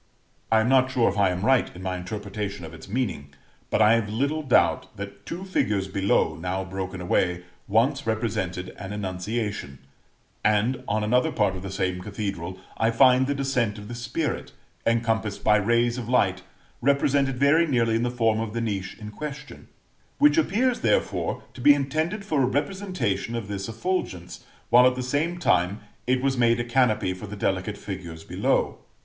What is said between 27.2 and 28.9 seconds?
the delicate figures below.